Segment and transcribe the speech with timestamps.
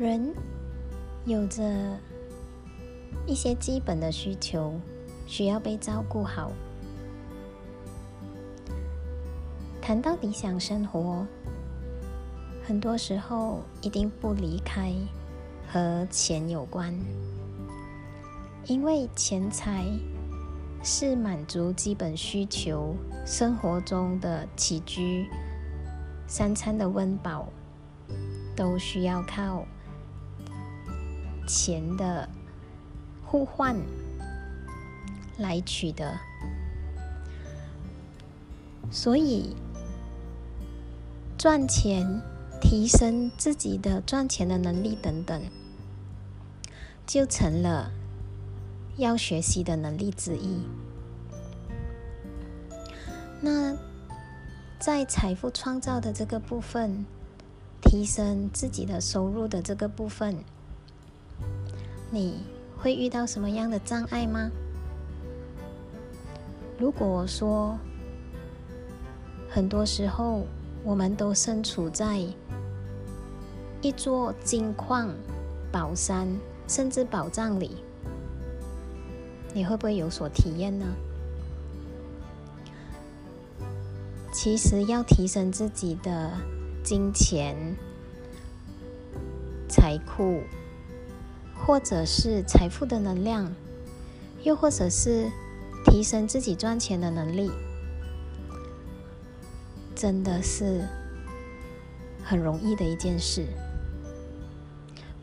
[0.00, 0.32] 人
[1.26, 1.62] 有着
[3.26, 4.72] 一些基本的需求，
[5.26, 6.50] 需要被照顾好。
[9.78, 11.26] 谈到理想生活，
[12.66, 14.90] 很多时候一定不离开
[15.70, 16.98] 和钱有关，
[18.64, 19.84] 因为钱财
[20.82, 22.96] 是满足基本需求、
[23.26, 25.26] 生活中的起居、
[26.26, 27.50] 三餐的温饱，
[28.56, 29.66] 都需要靠。
[31.52, 32.28] 钱的
[33.26, 33.76] 互换
[35.36, 36.16] 来取得，
[38.88, 39.56] 所以
[41.36, 42.22] 赚钱、
[42.60, 45.42] 提升自己的赚钱的能力等等，
[47.04, 47.90] 就成了
[48.96, 50.62] 要学习的能力之一。
[53.40, 53.76] 那
[54.78, 57.04] 在财富创造的这个部分，
[57.82, 60.44] 提升自己的收入的这个部分。
[62.10, 62.42] 你
[62.76, 64.50] 会遇到什么样的障碍吗？
[66.76, 67.78] 如果说
[69.48, 70.44] 很多时候
[70.82, 72.18] 我们都身处在
[73.80, 75.14] 一座金矿、
[75.70, 76.26] 宝山
[76.66, 77.76] 甚至宝藏里，
[79.54, 80.86] 你会不会有所体验呢？
[84.32, 86.32] 其实要提升自己的
[86.82, 87.54] 金钱
[89.68, 90.40] 财库。
[91.70, 93.54] 或者是财富的能量，
[94.42, 95.30] 又或者是
[95.86, 97.48] 提升自己赚钱的能力，
[99.94, 100.84] 真的是
[102.24, 103.46] 很容易的一件事。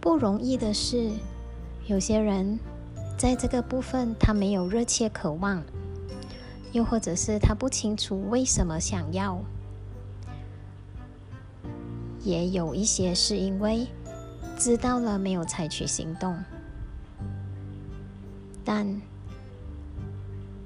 [0.00, 1.10] 不容易的是，
[1.86, 2.60] 有些人
[3.18, 5.64] 在这个部分他没有热切渴望，
[6.70, 9.40] 又或者是他不清楚为什么想要，
[12.22, 13.88] 也有一些是因为。
[14.58, 16.36] 知道了，没有采取行动，
[18.64, 19.00] 但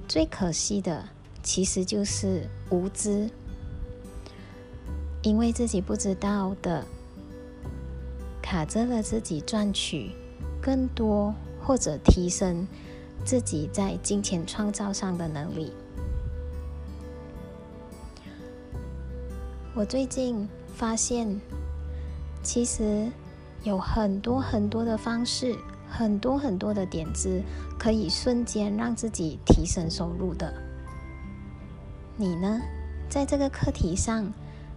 [0.06, 1.09] 最可惜的
[1.43, 3.28] 其实就是无知，
[5.23, 6.87] 因为自己不知道的，
[8.41, 10.12] 卡着了自己赚取
[10.62, 12.67] 更多或者提升
[13.25, 15.72] 自己在金钱创造上的能力。
[19.75, 21.41] 我最近发现，
[22.43, 23.11] 其实。
[23.62, 25.54] 有很多很多的方式，
[25.88, 27.43] 很多很多的点子，
[27.78, 30.53] 可以瞬间让自己提升收入的。
[32.16, 32.60] 你呢？
[33.09, 34.32] 在这个课题上，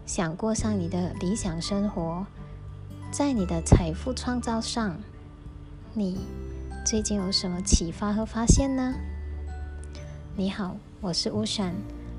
[0.05, 2.25] 想过上你的理想生活，
[3.11, 4.97] 在你的财富创造上，
[5.93, 6.17] 你
[6.83, 8.95] 最近有什么启发和发现呢？
[10.35, 11.75] 你好，我是乌闪，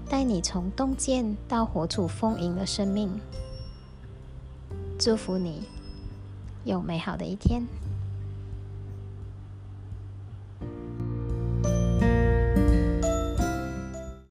[0.09, 3.21] 带你从洞见到活出丰盈的生命。
[4.99, 5.65] 祝福你。
[6.65, 7.69] 有美好的一天。